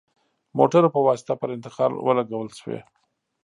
[0.57, 2.79] موټرو په واسطه پر انتقال ولګول شوې.